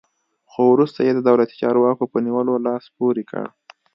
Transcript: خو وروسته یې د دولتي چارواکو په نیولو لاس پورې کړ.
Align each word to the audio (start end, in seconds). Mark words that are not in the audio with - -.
خو 0.51 0.61
وروسته 0.73 0.99
یې 1.05 1.11
د 1.15 1.19
دولتي 1.29 1.55
چارواکو 1.61 2.03
په 2.11 2.17
نیولو 2.25 2.53
لاس 2.65 2.83
پورې 2.97 3.23
کړ. 3.29 3.43